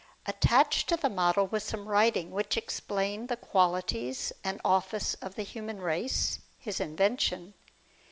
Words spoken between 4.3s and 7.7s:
and office of the human race, his invention.